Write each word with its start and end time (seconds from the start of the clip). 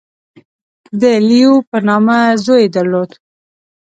•د 1.01 1.03
لیو 1.27 1.53
په 1.69 1.77
نامه 1.87 2.17
زوی 2.43 2.61
یې 2.63 2.71
درلود. 2.75 3.11